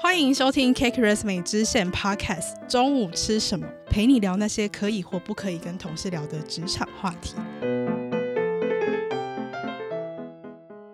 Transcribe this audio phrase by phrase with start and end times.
[0.00, 2.66] 欢迎收听 Cake Resume 支线 Podcast。
[2.68, 3.66] 中午吃什么？
[3.90, 7.34] 陪你聊那些可以或不可以跟同事聊的职场话题。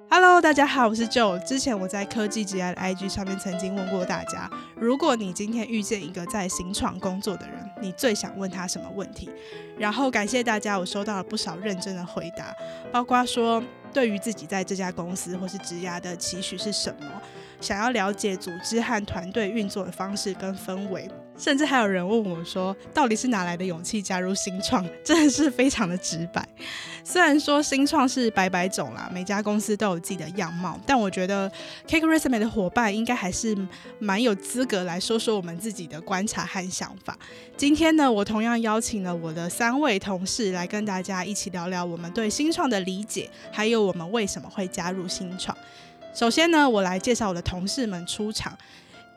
[0.09, 1.43] Hello，大家好，我是 Joe。
[1.45, 9.29] 之前我在科技职涯的 IG 上面曾经问过大家，如果你今天遇见一个在新创工作的人，你最想问他什么问题？
[9.77, 12.55] 然后感谢大家，我收到了不少认真的回答，
[12.93, 13.63] 包括说
[13.93, 17.07] 对于自己在这家公司或是职涯的期许是什么。
[17.61, 21.09] 想要了解组织和团队运作的方式跟氛围，
[21.39, 24.85] 甚至还有人问我说，到底是哪来的勇气加入新创？
[25.05, 26.47] 真的是非常的直白。
[27.07, 31.51] 虽然说新创是百百种啦，每家公司都有自己的样貌，但我觉得
[31.87, 33.55] Cake Resume 的伙伴应该还是
[33.99, 37.19] 蛮有资格来说说我们自己的观察和想法。
[37.59, 45.55] 今天呢，我同样邀请了我的三位同事来跟大家一起聊聊我们对新创的理解，还有我们为什么会加入新创。
[46.15, 48.57] 首先呢，我来介绍我的同事们出场。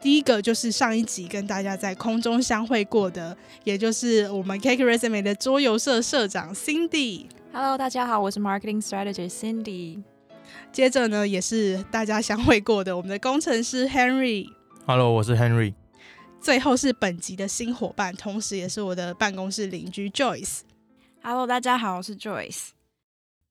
[0.01, 7.27] 第一个就是上一集跟大家在空中相会过的，也就是我们 Cake Resume 的桌游社社长 Cindy。
[7.53, 10.01] Hello，大家好，我是 Marketing Strategist Cindy。
[10.71, 14.49] 接着呢，也是大家相会过的我们的工程师 Henry。
[14.87, 15.75] Hello，我是 Henry。
[16.41, 20.61] 最后是本集的新伙伴，同时也是我的办公室邻居 Joyce。
[21.21, 22.69] Hello，大家好，我是 Joyce。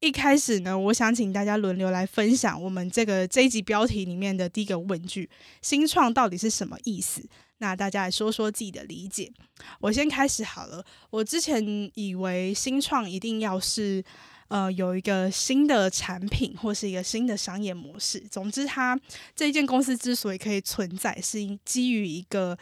[0.01, 5.29] 一开始呢，我想请大家轮流来分享我们这个这一集标题里面的第一个问句：
[5.63, 7.27] 新创到底是什么意思？
[7.59, 9.33] 那大家来说说自己的理解。
[9.81, 10.85] 我先开始好了。
[11.09, 14.05] 我之前以为新创一定要是
[14.49, 18.21] 呃有一个新的产品或是一个新的商业模式。
[18.31, 19.01] 总之，它
[19.35, 22.57] 这一间公司之所以可以存在，是基于一个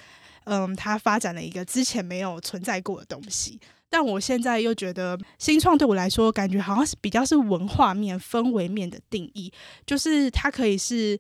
[0.44, 3.58] 嗯、它发展了一个之前没有存在过的东西。
[3.96, 9.52] 但我现在又觉得新创对我来说，感觉好像是比较是文化面、氛围面的定义，
[9.86, 11.16] 就是它可以是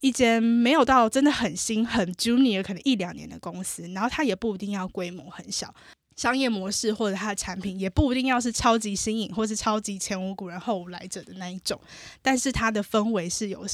[0.00, 5.74] 一间没有到真的很新、很 junior，可能一两年的公司，然后它也不一定要规模很小。
[6.18, 11.80] 商业模式或者它的产品也不一定要是超级新颖或是超级前无古人后无来者的那一种，
[12.20, 13.64] 但是它的氛围是有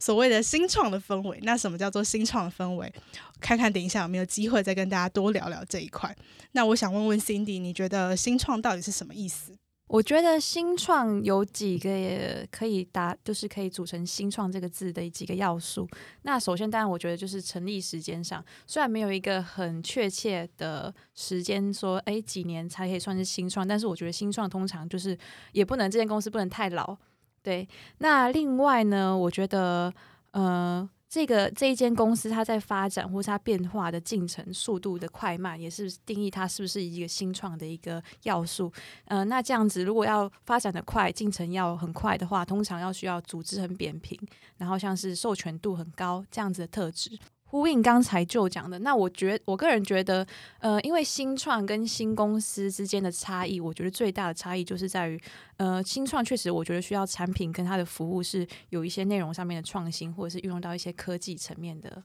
[0.00, 1.38] 所谓的新创的氛围。
[1.42, 2.92] 那什么叫做新创的氛围？
[3.40, 6.14] 看看等一下有没有机会再跟大家多聊聊这一块。
[6.50, 9.56] 那我想问问 Cindy，你觉得新创到底是什么意思？
[9.92, 15.86] 我觉得新创有几个也可以答，就是可以组成“新创”这个字的几个要素。
[16.22, 25.14] 那首先，当然，我觉得就是成立时间上，虽然没有一个很确切的时间说，哎，几年才可以算是新创，但是我觉得新创通常就是
[25.52, 26.96] 也不能这间公司不能太老。
[27.42, 29.92] 对，那另外呢，我觉得，
[30.30, 30.88] 呃。
[31.12, 38.72] 这个这一间公司，它在发展或是它变化的进程速度的快慢，也是定义它是不是一个新创的一个要素。
[39.04, 44.18] 呃，那这样子，如果要发展的快，进程要很快的话，通常要需要组织很扁平，
[44.56, 47.18] 然后像是授权度很高这样子的特质。
[47.52, 50.26] 呼应刚才就讲的，那我觉我个人觉得，
[50.58, 55.20] 呃，因为新创跟新公司之间的差异，我觉得最大的差异就是在于，
[55.58, 62.02] 呃，新创确实我觉得需要产品跟它的服务是有一些内容上面的创新，或者是运用到一些科技层面的。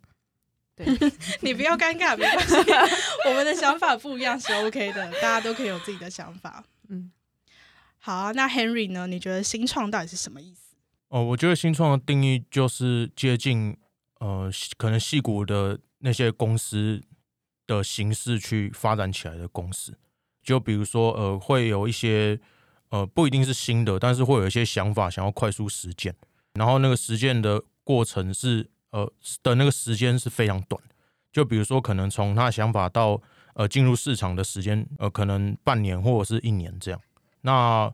[0.75, 0.85] 对，
[1.39, 2.55] 你不要尴尬，没关系，
[3.29, 6.65] 我们的想法不一样是 OK 的，大家都可以有自己的想法。
[6.89, 7.09] 嗯，
[7.99, 9.07] 好啊，那 Henry 呢？
[9.07, 10.75] 你觉得新创到底是什么意思？
[11.07, 13.77] 哦，我觉得新创的定义就是接近。
[14.19, 17.01] 呃，可能矽谷的那些公司
[17.65, 19.97] 的形式去发展起来的公司，
[20.41, 22.39] 就比如说，呃，会有一些
[22.89, 26.15] 呃，不一定是新的，但是会有一些想法想要快速实践，
[26.53, 29.11] 然后那个实践的过程是呃
[29.43, 30.81] 的那个时间是非常短，
[31.31, 33.21] 就比如说，可能从他的想法到
[33.55, 37.01] 呃进入市场的时间，呃，可能半年或者是一年这样。
[37.41, 37.93] 那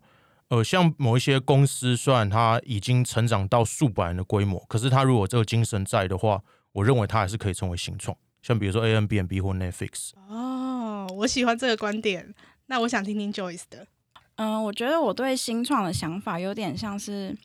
[0.53, 6.43] 呃，像某一些公司，虽然它已经成长到数百人的规模，可是它如果这个精神在的话，
[6.73, 8.15] 我认为它还是可以成为新创。
[8.43, 10.11] 像比如说 Airbnb 或 Netflix。
[10.27, 12.35] 哦，我喜欢这个观点。
[12.67, 13.87] 那我想听听 Joyce 的。
[14.35, 17.35] 嗯、呃，我觉得我对新创的想法有点像是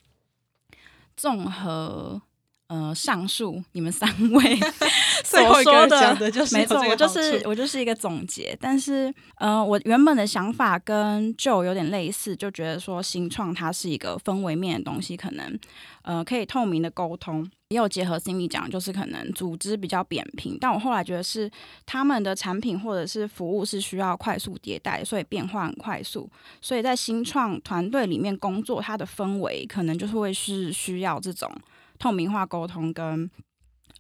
[1.16, 2.20] 综合。
[2.68, 4.56] 呃，上述你们三位
[5.24, 8.54] 所说的，的就是没错，我就是我就是一个总结。
[8.60, 15.58] 但是，呃，我原本的想法跟 Joe 有点类似，就觉得说新创它是一个氛围面的东西，可能
[16.02, 20.58] 呃可以透明的沟通，也有结合 Cindy 讲，就是可能组织比较扁平。
[20.60, 21.50] 但我后来觉得是
[21.87, 26.31] 他们的产品或者是服务是需要快速迭代，所以变化很快速。
[26.60, 31.50] 所以在新创团队里面工作，它的氛围可能就是会是需要这种。
[31.98, 33.30] 透明化沟通跟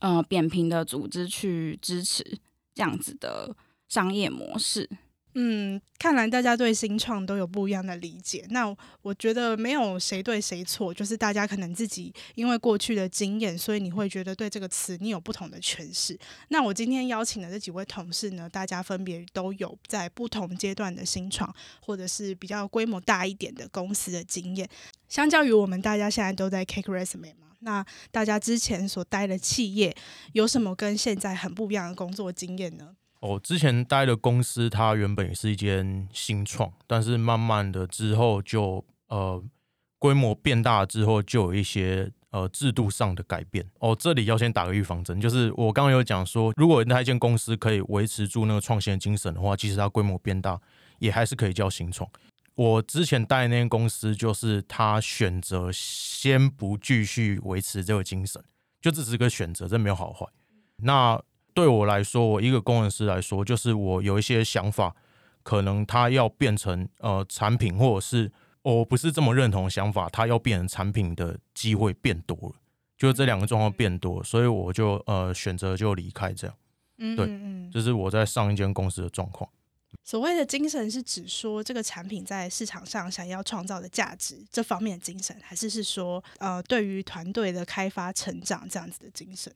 [0.00, 2.38] 呃扁平的组织去支持
[2.74, 3.54] 这样子的
[3.88, 4.88] 商业模式。
[5.34, 8.44] 嗯，看来大家对新创都有不一样的理解。
[8.50, 16.18] 那我觉得没有谁对谁错，就是大家可能自己因为过去的经验，所以你会觉得对这个词你有不同的诠释。
[16.48, 24.68] 那我今天邀请的这几位同事呢，大家分别都有在不同阶段的新创，或者是比较规模大一点的公司的经验。
[25.08, 29.94] 相较于我们大家现在都在 Cake Resume 嘛，那大家之前所待的企业
[30.32, 32.96] 有什么跟现在很不一样的工作经验呢？
[33.20, 39.42] 哦，之前待的公司，它原本也是一间新创，但是慢慢的之后就呃
[39.98, 43.68] 规模变大之后，就有一些呃制度上的改变。
[43.80, 50.60] 哦，这里要先打个预防针，就是我刚刚有讲说，如果那一间公司可以维持住那个创新的精神的话，即使它规模变大，
[51.00, 52.08] 也还是可以叫新创。
[52.58, 58.42] 我之前待的那间公司，就是他选择先不继续维持这个精神，
[58.82, 60.26] 就这只是个选择，这没有好坏。
[60.76, 61.22] 那。
[61.54, 64.94] 对我来说，我一个工程师来说，就是我有一些想法，
[65.42, 68.30] 可能他要变成呃产品，或者是
[68.62, 72.52] 我不是这么认同的想法，他要变成产品的机会变多了，
[72.96, 76.56] 就这两个状况变多，所以我就呃选择就离开这样。
[76.98, 79.50] 嗯，对，这是我在上一间公司的状况。
[80.04, 89.52] 所谓的精神是指说这个产品在市场上想要创造的价值这方面的精神，还是是说呃对于团队的开发成长这样子的精神？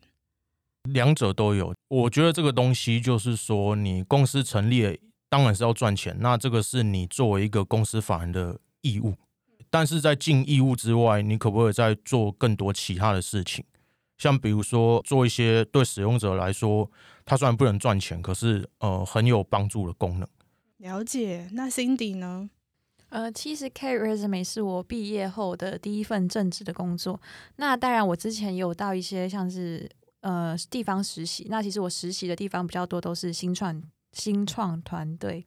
[0.90, 9.14] 两者都有，我觉得这个东西就是说，你公司成立当然是要赚钱，那这个是你作为一个公司法人的义务。
[9.70, 13.64] 但是在尽义务之外，你可不可以再做更多其他的事情？
[14.22, 16.88] 像比如说做一些对使用者来说，
[17.24, 20.28] 它虽然不能赚钱，可是呃很有帮助的功能。
[20.76, 21.48] 了解。
[21.52, 22.48] 那 Cindy 呢？
[23.08, 27.20] 呃，其实 Cake Resume 是我毕业后的第一份正职的工作。
[27.56, 29.90] 那当然，我之前有到一些像是。
[30.22, 33.82] 呃，地方实习，那其实我实习的地方比较多，都是新创
[34.12, 35.44] 新创团队。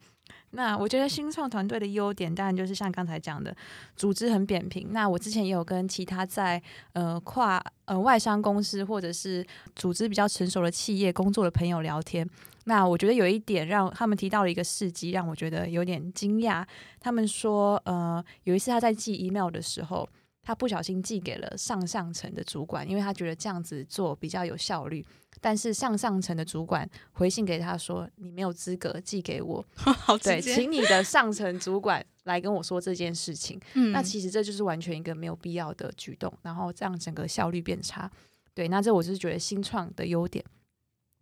[0.56, 3.56] 那我觉得新创团队的优点，当然就是像刚才讲的，
[3.96, 4.92] 组织很扁平。
[4.92, 6.62] 那我之前也有跟其他在
[6.94, 12.28] 呃跨呃外商公司或者是组织比较成熟的企业工作的朋友聊天，
[12.64, 16.66] 那我觉得有一点让他们提到了一个事迹，让我觉得有点惊讶。
[17.00, 20.08] 他们说，呃，有一次他在寄 email 的时候。
[20.48, 25.04] 他不小心寄给了上上层的主管，因为他觉得这样子做比较有效率。
[25.46, 29.64] 但是上上层的主管回信给他说：“你没有资格寄给我。
[30.24, 33.60] ”对，请你的上层主管来跟我说这件事情。
[33.76, 38.10] 嗯，那其实这就是完全一个没有必要的举动，然后这样整个效率变差。
[38.56, 40.44] 对，那这我就是觉得新创的优点。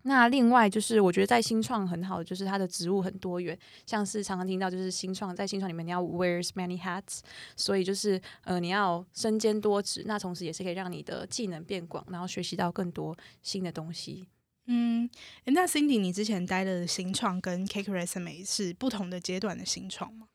[0.05, 7.19] 那另外就是，我觉得在新创很好的就是它的职务很多元，像是常常听到就是新创在新创里面你要 wears many hats，
[7.55, 14.27] 所以就是呃你要身兼多职，那同时也是可以让你的技能变广，然后学习到更多新的东西。
[14.67, 15.09] 嗯，
[15.45, 20.27] 那 Cindy 你之前待的新创跟 Cake Resume 是不同的阶段的新创吗？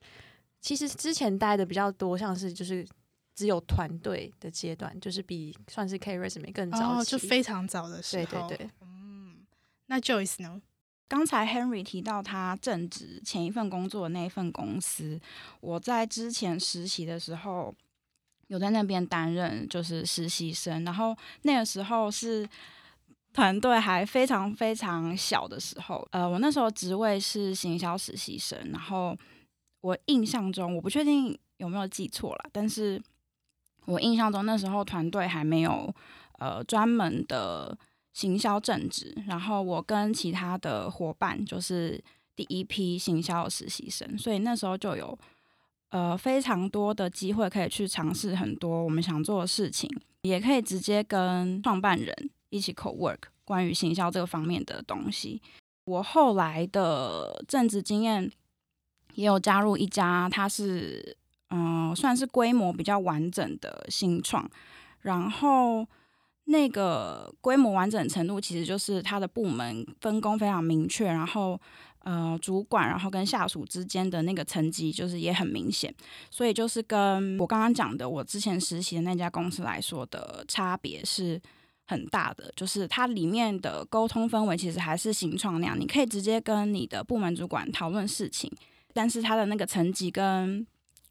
[0.61, 2.87] 其实之前待的比较多，像是就是
[3.35, 8.25] 只有团队的阶段，就是比算是 Cake Resume 更早，哦，就非常早的时候。
[8.25, 8.71] 对对对。
[9.89, 10.63] 那 Joyce 呢？
[11.09, 15.19] 刚才 Henry 提到他正职前一份工作的那一份公司，
[15.61, 17.75] 我在之前实习的时候
[18.49, 22.47] 有在那边担任就是实习生，然后那个时候是
[23.33, 29.17] 团队还非常非常小的时候，呃，我那时候职位是行销实习生，然后
[29.81, 33.03] 我印象中我不确定有没有记错了，但是
[33.87, 35.91] 我印象中那时候团队还没有
[36.39, 37.79] 呃专门的。
[38.19, 42.03] 行销正职，然后我跟其他的伙伴就是
[42.35, 45.17] 第一批行销实习生，所以那时候就有
[45.91, 49.89] 呃非常多的机会可以去尝试很多我们想做的事情，
[50.23, 52.13] 也可以直接跟创办人
[52.51, 55.41] 一起 co work 关于行销这个方面的东西。
[55.85, 58.29] 我后来的政治经验
[59.15, 61.17] 也有加入一家，它是
[61.51, 64.51] 嗯、算是规模比较完整的新创，
[65.03, 65.87] 然后。
[66.51, 71.61] 那个规模完整程度，其实就是它的部门分工非常明确，然后
[72.05, 75.95] 呃，主管然后跟下属之间的那个层级就是也很明显，
[76.31, 81.39] 所以就是跟我刚刚讲的我之前实习的那家公司来说的差别是
[81.87, 88.51] 很大的，就是它里面的沟通氛围其实还是新创那样，你可以直接跟你的部门主管讨论事情，
[88.95, 90.67] 但是它的那个层级跟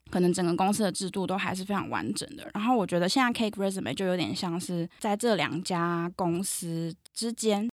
[0.10, 2.50] 可能整个公司的制度都还是非常完整的。
[2.54, 7.70] 然后我觉得现在 Cake Resume 就有点像是在这两家公司之间。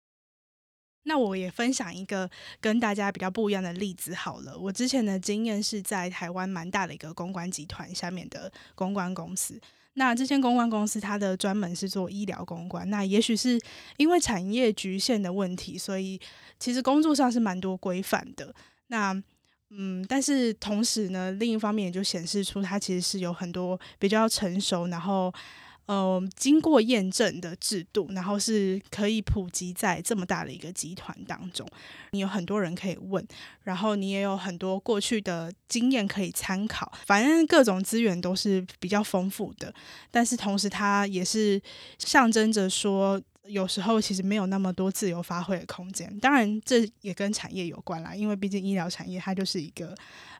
[1.04, 2.28] 那我也分享一个
[2.60, 4.58] 跟大家比较不一样的例子好了。
[4.58, 9.58] 我之前的经验是在台湾蛮大的一个公关集团下面的公关公司。
[9.94, 12.88] 那这间公关公司它的专门是做医疗公关。
[12.90, 13.58] 那也许是
[13.96, 16.20] 因为产业局限的问题，所以
[16.58, 18.54] 其实工作上是蛮多规范的。
[18.88, 19.14] 那
[19.70, 25.32] 嗯，但是同时呢，另一方面也就显示出它其实是有很多比较成熟，然后。
[25.88, 31.66] 呃，经过验证的制度，然后是可以普及在这么大的一个集团当中。
[32.10, 33.26] 你有很多人可以问，
[33.62, 36.92] 然后你也有很多过去的经验可以参考。
[37.06, 39.72] 反正各种资源都是比较丰富的，
[40.10, 41.58] 但是同时它也是
[41.98, 46.18] 象征着说，有时候其实没有那么多自由发挥的空间。
[46.20, 49.94] 当然，这也跟产业有关啦，因为毕竟医疗产业它就是一个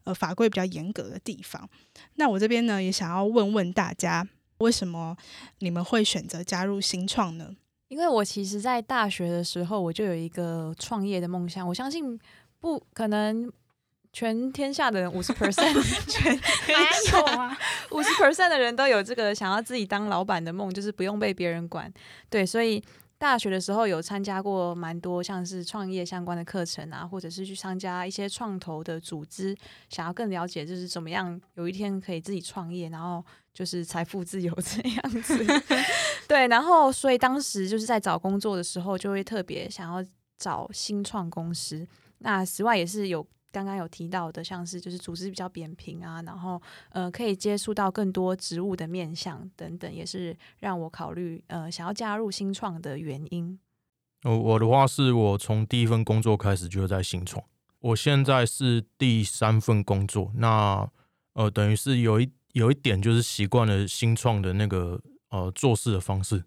[0.05, 1.69] 呃法规比较严格的地方。
[2.17, 4.29] 那我这边呢，也想要问问大家。
[4.59, 5.17] 为什么
[5.61, 7.55] 你们会选择加入新创呢？
[7.87, 11.65] 因为我其实，在大学的时候，我就有一个创业的梦想。
[11.65, 12.19] 我相信，
[12.59, 13.49] 不可能
[14.13, 15.75] 全天下的人五十 percent，
[16.11, 17.59] 全哪有啊？
[17.91, 21.93] 五十 percent 的人都有这个想要自己当老板的梦，就是不用被别人管。
[22.29, 22.83] 对，所以。
[23.21, 29.57] 大学的时候有参加过蛮多像是创业相关的课程啊，或者是去参加一些创投的组织，
[29.89, 33.21] 想要更了解就是怎么样有一天可以自己创业，然后
[33.53, 35.45] 就是财富自由这样子。
[36.29, 41.85] 对，然后所以当时就是在找工作的时候，就会特别想要找新创公司。
[42.19, 43.27] 那此外也是有。
[43.51, 53.59] 刚刚有提到的，像是就是组织比较扁平啊，然后呃可以接触到更多植物的面向等等，也是让我考虑呃想要加入新创的原因。
[54.25, 57.45] 呃，我的话是我从第一份工作开始就在新创，
[57.81, 60.89] 我现在是第三份工作，那
[61.35, 65.01] 呃等于是有一有一点就是习惯了新创的那个
[65.31, 66.45] 呃做事的方式。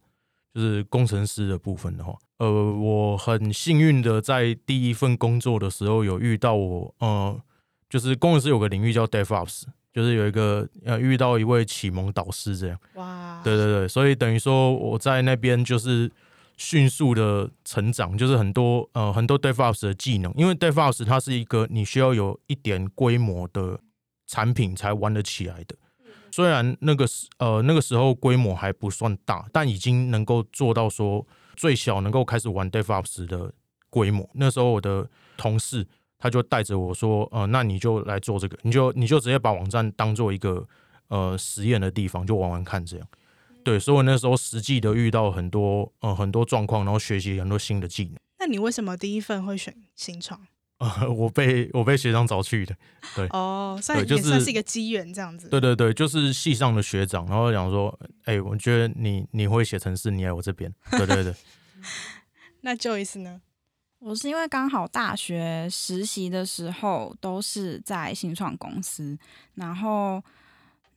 [0.53, 7.41] 就是工程师的部分的话，呃，我很幸运的在第一份工作的时候有遇到我，呃，
[7.89, 12.77] 就是工程师有个领域叫 DevOps，就是有一个呃遇到一位启蒙导师这样。
[12.95, 16.11] 哇，对对对，所以等于说我在那边就是
[16.57, 23.79] 迅速的成长，就是很多呃很多 DevOps 的技能，因为 DevOps 它是一个你需要有一点规模的
[24.27, 25.75] 产品才玩得起来的。
[26.31, 33.53] 虽然那个时呃那个时候规模还不算大，但已经能够做到说最小能够开始玩 DevOps 的
[33.89, 34.29] 规模。
[34.33, 35.85] 那时候我的同事
[36.17, 40.67] 他就带着我说，呃，那你就来做这个，你就你就直接把网站当做一个
[41.09, 43.07] 呃实验的地方，就玩玩看这样。
[43.63, 48.15] 对，所以我那时候实际的遇到很多呃很多状况，然后学习很多新的技能。
[48.39, 50.39] 那你为什么第一份会选新创？
[50.81, 52.75] 呃，我被我被学长找去的，
[53.15, 55.47] 对，哦，算也算是一个机缘这样子。
[55.47, 57.95] 对对对，就是系上的学长，然后讲说，
[58.25, 60.73] 哎、欸，我觉得你你会写程式，你来我这边。
[60.89, 61.33] 对对对。
[62.61, 63.41] 那 Joyce 呢？
[63.99, 69.15] 我是因为刚好大学实习的时候都是在新创公司，
[69.53, 70.23] 然后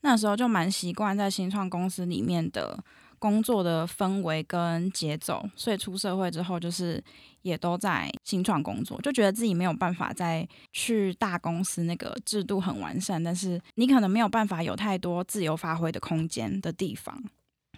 [0.00, 2.82] 那时候就蛮习惯在新创公司里面的
[3.24, 7.02] 工作的氛围跟节奏，所以出社会之后就是。
[7.44, 17.22] 也都在新创工作，就觉得自己没有办法再去大公司那个制度很完善，但是你可能没有办法有太多自由发挥的空间的地方。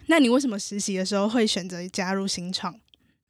[0.05, 2.73] 那你为什么实习的时候会选择加入新创？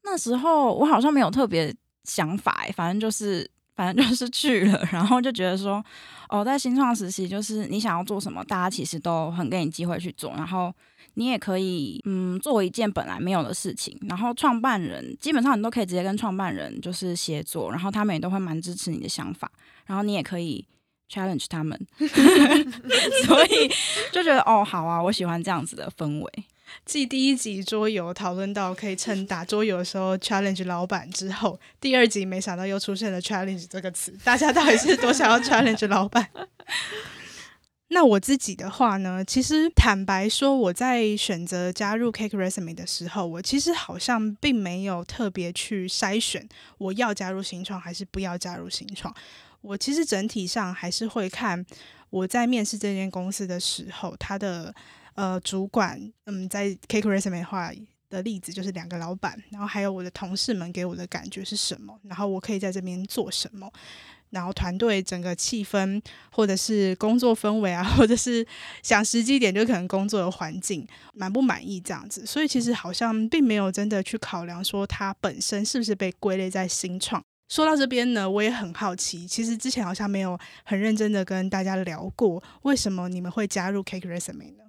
[0.03, 5.83] 那时候我好像没有特别想法，反正就是反正就是去了，然后就觉得说，
[6.29, 10.71] 哦，在新创实习就是你想要做什么，大家其实都很给你机会去做，然后。
[11.17, 19.51] 你也可以，嗯，做一件本来没有的事情，然后创办人基本上你都可以直接跟创办人就是协作，然后他们也都会蛮支持你的想法，
[19.87, 20.63] 然后你也可以
[21.11, 21.75] challenge 他们，
[23.25, 23.67] 所以
[24.11, 26.31] 就觉得哦，好啊，我喜欢这样子的氛围。
[26.85, 36.29] 继第一集桌游讨论到可以趁打桌游的时候 challenge 老板之后，第二集没想到又出现了 challenge 这个词，大家到底是多想要 challenge 老板？
[37.89, 49.13] 那我自己的话呢，其实坦白说，我在选择加入 Cake Resume 的时候，我其实好像并没有特别去筛选我要加入新创还是不要加入新创。
[49.61, 51.65] 我其实整体上还是会看
[52.09, 54.73] 我在面试这间公司的时候，他的
[55.15, 57.71] 呃主管，嗯，在 Cake Resume 的话
[58.09, 63.71] 的例子就是两个老板，然后还有我的同事们给我的感觉是什么，然后我可以在这边做什么。
[64.29, 68.45] 然后团队整个气氛，或者是工作氛围啊，或者是
[68.83, 72.25] 想实际点，就可能工作的环境满不满意这样子。
[72.25, 77.23] 所以其实好像并没有真的去考量说它本身是不是被归类在新创。
[77.49, 84.63] 说到这边呢，我也很好奇，其实之前好像没有很认真的跟大家聊过，为什么你们会加入 Cake Resume 呢？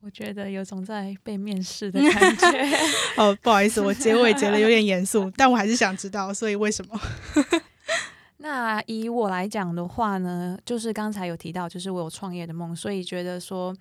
[0.00, 2.78] 我觉得有种在被面试的 感觉。
[3.16, 7.00] 哦，不好意思，我结尾结得有点严肃，但我还是想知道，所以为什么？
[8.48, 13.74] 那以我来讲的话呢，就是刚才有提到，就是我有创业的梦，所以觉得说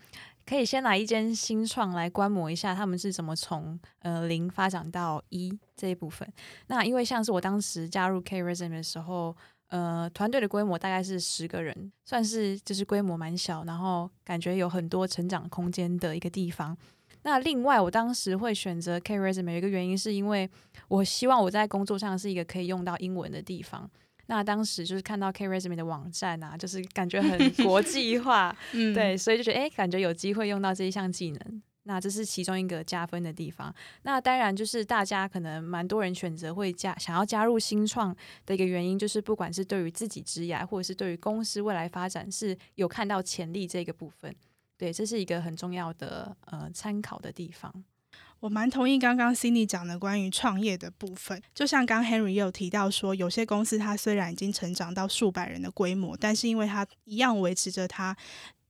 [0.43, 6.27] 可以先来一间新创来观摩一下他们是怎么从呃零发展到一这一部分。
[6.65, 9.35] 那因为像是我当时加入 K Resume 的时候，
[9.67, 16.75] 呃，团队的规模大概是十个人，算是就是规模蛮小，然后感觉有很多成长空间的一个地方。
[17.21, 20.49] 那另外，我当时会选择 KResume 一个原因，是因为
[20.87, 23.87] 我希望我在工作上是一个可以用到英文的地方。
[24.27, 31.61] 那当时就是看到 KResume 的网站啊，就是感觉很 国际化，嗯， 对，所以就觉得哎，感觉有机会用到这一项技能。
[31.87, 33.71] 那这是其中一个加分的地方。
[34.01, 44.35] 那当然就是大家可能蛮多人选择会加想要加入新创的一个原因，就是不管是对于自己职业，或者是对于公司未来发展是有看到潜力这个部分。
[44.77, 47.71] 对，这是一个很重要的呃参考的地方。
[48.45, 51.41] 我蛮同意刚刚 Cindy 讲的关于创业的部分。
[51.55, 58.15] 就像刚 Henry 也有提到说，有些公司它虽然已经成长到数百人的规模，但是因为它一样维持着它。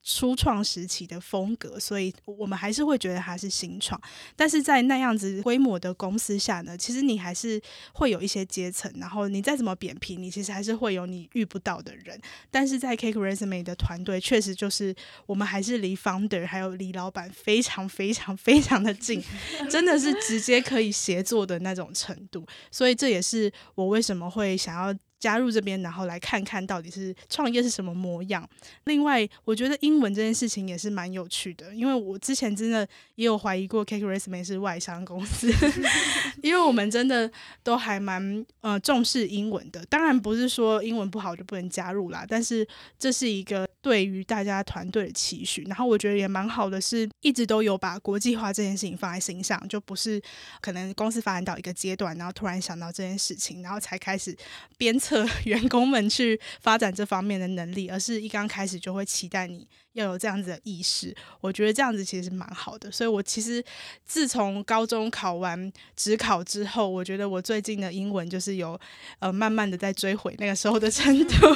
[0.07, 3.99] 初创时期的风格，所以我们还是会觉得它是新创。
[4.35, 7.59] 但是在那样子规模的公司下呢，其实你还是
[7.91, 12.21] 会有一些阶层，然后你再怎么扁平，你其实还是会有你遇不到的人。
[12.51, 14.95] 但是在 CakeResume 的团队，确实就是
[15.25, 19.23] 我们还是离 Founder 还有离老板非常非常非常的近，
[19.71, 22.45] 真的是直接可以协作的那种程度。
[22.69, 24.95] 所以这也是我为什么会想要。
[25.25, 28.47] 加入这边，然后来看看到底是创业是什么模样。
[28.83, 35.51] 另外，我觉得英文这件事情也是蛮有趣的，因为我之前真的也有怀疑过 CakeResume 是外商公司，
[36.43, 37.31] 因为我们真的
[37.63, 39.83] 都还蛮呃重视英文的。
[39.87, 42.67] 当然不是说英文不好就不能加入啦，但是
[42.99, 45.63] 这是一个对于大家团队的期许。
[45.63, 50.21] 然后我觉得也蛮好的，是一直都有把国际化这件事情放在心上，就不是
[50.61, 54.37] 可能公司发展到一个阶段，然后突然想到这件事情，然后才开始
[54.77, 55.14] 鞭策。
[55.45, 61.15] 员工们去发展这方面的能力，而是一刚开始就会期待你要有这样子的意识。
[61.41, 63.63] 我觉得这样子其实蛮好的，所以我其实
[64.03, 68.79] 自从高中考完职考之后，我觉得我最近的英文就是有
[69.19, 71.47] 呃慢慢的在追回那个时候的程度。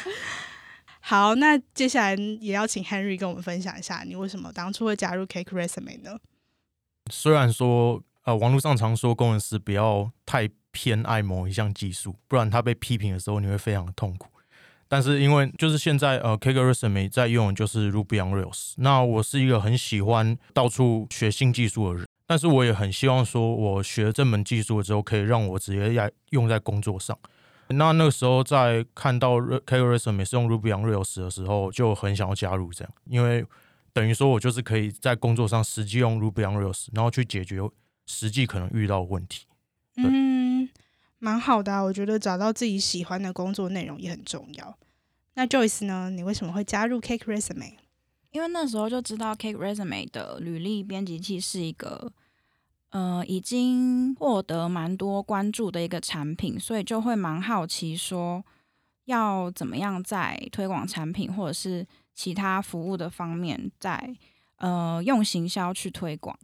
[1.00, 6.18] 好，那接下来也要请 Henry 跟我们分享一下，你为什么当初会加入 CakeResume 呢？
[7.10, 10.50] 虽然说呃网络上常说工程师不要太。
[10.80, 14.28] 偏爱某一项技术，不然他被批评的时候你会非常的痛苦。
[14.86, 18.74] 但是因为就是现在呃，CakeResume 在用就是 Ruby on Rails。
[18.76, 27.18] 那我是一个很喜欢到处学新技术的人，但是我也很希望说，我学这门技术之后可以让我直接来用在工作上。
[27.70, 33.44] 那那个时候在看到 CakeResume 是用 Ruby on Rails 的时候，就很想要加入这样，因为
[33.92, 37.58] 等于说我就是可以在工作上实际用 Ruby on Rails，然后去解决
[38.06, 39.44] 实际可能遇到的问题。
[39.96, 40.37] 嗯，
[41.18, 44.78] 蛮好的啊，我觉得找到自己喜欢的工作内容也很重要。
[45.34, 46.10] 那 Joyce 呢？
[46.10, 47.74] 你为什么会加入 CakeResume？
[48.30, 52.12] 因为那时候就知道 CakeResume 的履历编辑器是一个
[52.90, 58.44] 呃已经获得蛮多关注的一个产品，所以就会蛮好奇说
[59.06, 64.14] 要怎么样在推广产品或者是其他服务的方面在，
[64.56, 66.38] 呃用行销去推广。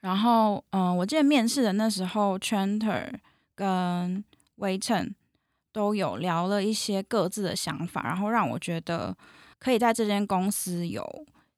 [0.00, 3.10] 然后，嗯、我记得面试的那时候，Tranter
[3.54, 4.24] 跟
[4.56, 5.14] 微衬
[5.72, 9.16] 都有聊了一些各自的想法，然后让我觉得
[9.58, 11.04] 可以在这间公司有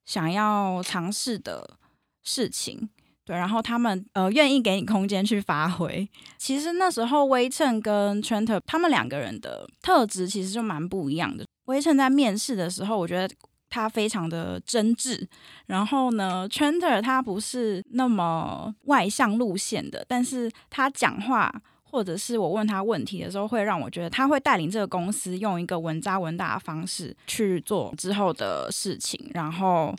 [0.05, 1.77] 想要尝试的
[2.23, 2.89] 事情。
[3.25, 6.09] 对，然后他们呃愿意给你空间去发挥。
[6.37, 11.45] 其实那时候微衬跟 Tranter 他们两个人的特质其实就蛮不一样的。
[11.65, 13.33] 微衬在面试的时候，我觉得。
[13.69, 15.27] 他非常的真挚，
[15.65, 21.53] 然后呢，Tranter 他不是那么外向路线的，但是他讲话
[21.89, 29.95] 或者是我问他问题的时候，会让我觉得他会带领这个公司用一个稳扎稳打的方式去做之后的事情，然后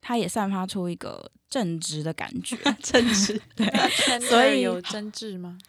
[0.00, 5.58] 他也散发出一个正直的感觉， 正直，对，所以有真挚吗？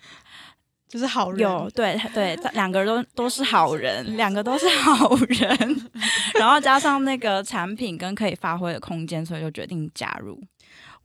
[0.88, 5.92] 就是好人，有对对，两个人都都是好人，两个都是 好人，
[6.36, 10.40] 然后加上那个产品跟可以发挥的空间，所以就决定加入。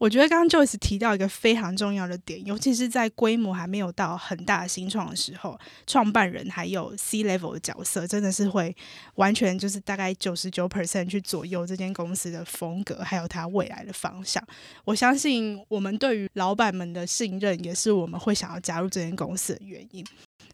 [0.01, 8.75] 我觉得刚刚 Joyce 提到一个非常重要的点，尤其是在规模还没有到很大新创的时候，创办人还有 C level 的角色，真的是会
[9.17, 14.43] 完全就是大概九十九 percent 去左右这间公司的风格，还有它未来的方向。
[14.85, 20.03] 我相信我们对于老板们的信任，也是我们会想要加入这间公司的原因。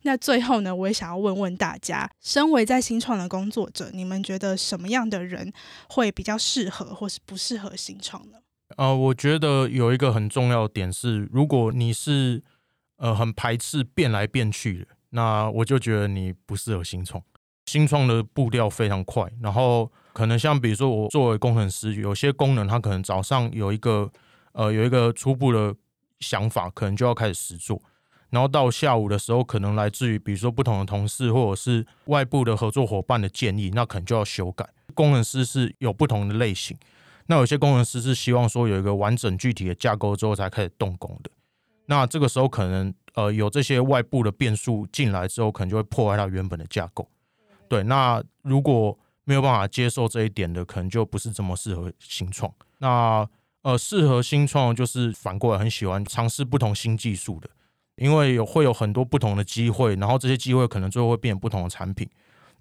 [0.01, 5.53] 那最后呢，我也想要问问大家，身为在新创的工作者，你们觉得什么样的人
[5.87, 8.39] 会比较适合，或是不适合新创呢？
[8.77, 12.41] 呃，我觉得有一个很重要的点是，如果你是
[12.97, 17.21] 呃很排斥变来变去的，那我就觉得你不适合新创。
[17.65, 24.09] 新创的步调非常快，然后可能像比如说我作为工程师，有些功能它可能早上有一个
[24.53, 25.75] 呃有一个初步的
[26.19, 27.81] 想法，可能就要开始实做。
[28.29, 34.69] 然后到下午的时候，可能来自于比如说不同的同事或者是外部的合作伙伴的建议，那可能就要修改。
[34.93, 36.77] 工程师是有不同的类型，
[37.27, 41.29] 那有些工程师是希望说有一个完整具体的架构之后才开始动工的。
[41.85, 47.07] 那这个时候可能呃有这些外部的变数进来之后，可能就会破坏它原本的架构。
[47.69, 52.51] 对，那如果没有办法接受这一点的，可能就不是这么适合新创。
[52.79, 53.27] 那
[53.63, 57.49] 呃，适合新创就是反过来很喜欢尝试不同新技术的，
[57.97, 62.09] 因为有会有很多不同的机会，然后这些机会可能最后会变不同的产品。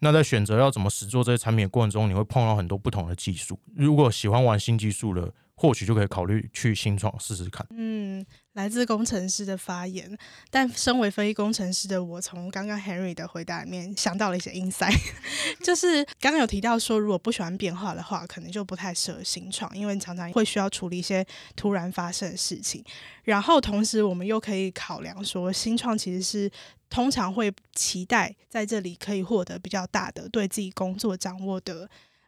[0.01, 3.59] 那在选择要怎么实做这些产品的过程中，你会碰到很多不同的技术。
[3.75, 7.67] 如果喜欢玩新技术的，或许就可以考虑去新创试试看。
[7.71, 8.25] 嗯，
[8.57, 10.17] 来自工程师的发言，
[10.51, 14.97] 但身为非工程师的我，从刚刚 Henry 的回答里面想到了一些 insight，
[15.63, 22.83] 就是刚刚有提到说，如果不喜欢变化的话，可能就不太适合新创，因为常常会需要处理一些突然发生的事情。
[23.25, 26.51] 然后同时，我们又可以考量说，新创其实是
[26.89, 31.87] 通常会期待在这里可以获得比较大的对自己工作掌握的。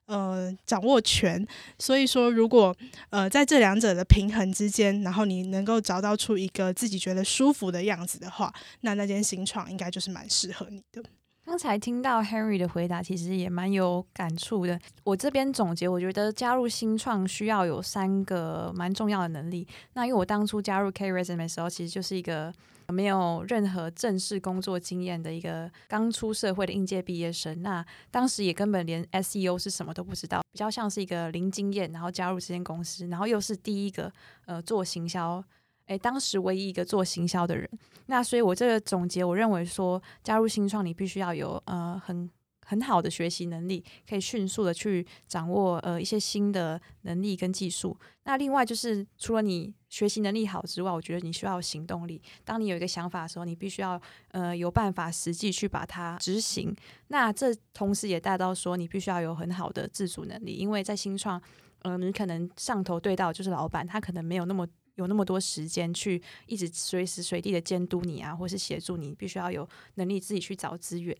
[0.09, 1.47] 呃，掌握权，
[1.79, 2.75] 所以说，如果
[3.11, 11.03] 呃在这两者的平衡之间，然后你能够找到出一个自己觉得舒服的样子的话，那那间新床应该就是蛮适合你的。
[11.49, 14.79] 刚才听到 Henry 的回答，其实也蛮有感触的。
[15.03, 19.67] 我这边总结，我觉得加入新创需要有三个蛮重要的能力。
[19.95, 22.53] 那因为我当初加入 K Resume 的时候，其实就是一个。
[22.91, 34.11] 没有任何正式工作经验的一个刚出社会的应届毕业生，那当时也根本连 SEO 是什么都不知道，比较像是一个零经验，然后加入这间公司，然后又是第一个
[34.47, 35.45] 呃做行销，
[35.88, 37.68] 诶，当时唯一一个做行销的人，
[38.07, 42.31] 那所以我这个总结，我认为说加入新创，你必须要有呃很。
[42.70, 47.98] 很好的学习能力，可以迅速的去掌握呃一些新的能力跟技术。
[48.24, 52.20] 那另外就是除了你学习能力好之外，我觉得你需要行动力。
[52.44, 53.98] 当你有一个想法的时候，你必须要
[54.33, 56.77] 呃有办法实际去把它执行。
[57.07, 61.40] 那这同时也带到说，你必须要有很好的自主能力，因为在新创，
[61.85, 64.68] 嗯、呃，你可能上头对到就是老板，他可能没有那么
[64.99, 71.17] 有那么多时间去一直随时随地的监督你啊，或是协助你，必须要有能力自己去找资源。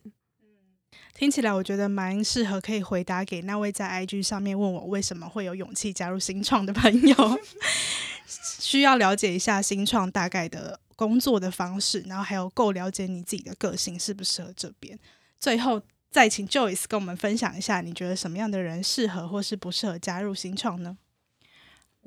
[1.13, 7.39] 听起来我觉得蛮适合可以回答给那位在 IG 上面问我为什么会有勇气加入新创的朋友，
[8.59, 14.97] 需要了解一下新创大概的工作的方式，然后还有够了解你自己的个性适不适合这边。
[15.39, 20.97] 最后再请 Joyce 跟我们分享一下，你觉得什么样的人适合或是不适合加入新创呢？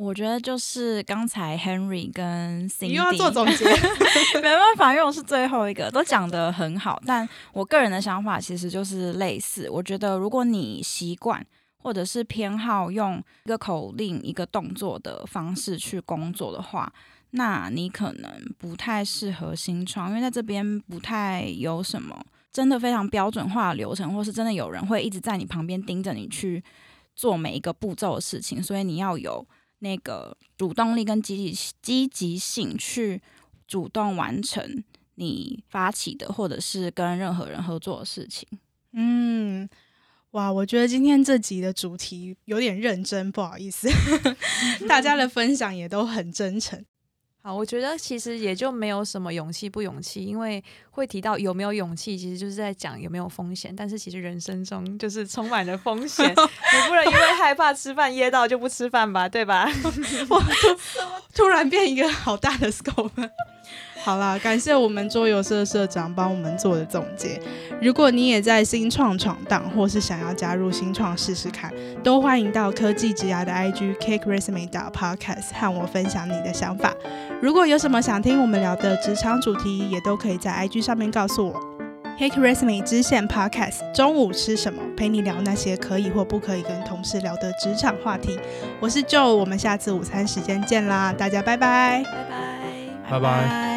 [0.02, 3.64] 我觉得就是刚才 Henry 跟 Cindy 你又要做总结，
[4.42, 7.00] 没办法，因为我是最后一个，都讲得很好。
[7.06, 9.70] 但我个人的想法其实就是类似。
[9.70, 11.46] 我觉得如果你习惯
[11.78, 16.92] 或者是偏好用一个口令、一个动作的方式去工作的话，
[17.30, 22.20] 那你可能不太适合新创，因为在这边不太有什么
[22.52, 26.62] 真的非常标准化的流程，或是真的有人会一直在你旁边盯着你去
[27.14, 29.46] 做每一个步骤的事情，所以你要有。
[29.82, 33.20] 那个主动力跟积极积极性，去
[33.66, 34.84] 主动完成
[35.16, 38.48] 你发起的或者是跟任何人合作的事情。
[38.92, 39.68] 嗯，
[40.30, 43.88] 哇，我觉得今天这集的主题有点认真，不好意思，
[44.88, 46.84] 大家的分享也都很真诚。
[47.44, 53.74] 好，我觉得其实也就没有什么勇气不勇气，因为会提到有没有勇气，其实就是在讲有没有风险。
[53.74, 59.68] 但是其实人生中就是充满了风险， 你不能因为害怕吃饭噎到就不吃饭吧，对吧？
[60.30, 60.78] 我突
[61.34, 63.30] 突然变一个好大的 scope。
[64.04, 67.40] 好啦，感谢我们桌游社社长帮我们做的总结。
[67.80, 71.72] 如果你也在新创闯荡，或是想要加入新创试试看，
[72.02, 76.92] 都欢迎到科技职涯的 IG CakeResume Podcast 和我分享你的想法。
[77.40, 81.60] 如果有什么想听我们聊的职场主题，也都可以在 IG 上面告诉我。
[82.18, 84.82] CakeResume 支线 Podcast，中午吃什么？
[84.96, 88.38] 陪你聊那些可以或不可以跟同事聊的职场话题。
[88.80, 92.61] 我是 Joe，我们下次午餐时间见啦，大家拜拜拜拜，
[93.12, 93.71] 拜拜，